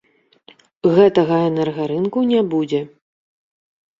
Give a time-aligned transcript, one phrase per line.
[0.95, 2.81] Гэтага энергарынку не будзе.